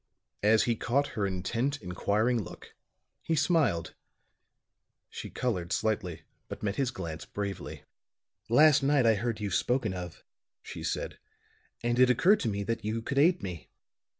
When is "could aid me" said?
13.03-13.69